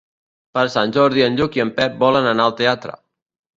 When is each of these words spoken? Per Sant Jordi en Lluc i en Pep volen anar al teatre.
Per 0.57 0.63
Sant 0.75 0.93
Jordi 0.95 1.27
en 1.27 1.37
Lluc 1.41 1.59
i 1.61 1.65
en 1.65 1.73
Pep 1.77 2.01
volen 2.07 2.33
anar 2.33 2.51
al 2.51 2.59
teatre. 2.65 2.99